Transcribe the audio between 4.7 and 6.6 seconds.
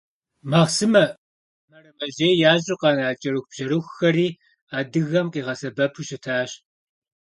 адыгэм къигъэсэбэпу щытащ.